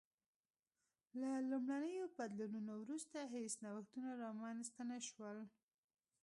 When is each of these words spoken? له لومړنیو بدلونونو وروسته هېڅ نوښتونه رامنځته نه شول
له 1.19 1.31
لومړنیو 1.49 2.05
بدلونونو 2.17 2.73
وروسته 2.83 3.17
هېڅ 3.33 3.51
نوښتونه 3.65 4.09
رامنځته 4.23 4.81
نه 4.91 4.99
شول 5.07 5.37